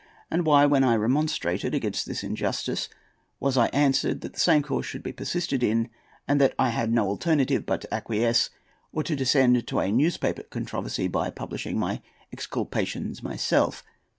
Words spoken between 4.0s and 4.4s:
that the